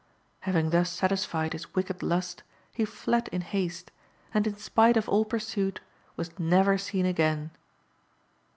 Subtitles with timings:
[0.49, 2.41] Having thus satisfied his wicked lust,
[2.73, 3.91] he fled in haste,
[4.33, 5.79] and in spite of all pursuit
[6.17, 7.51] was never seen again.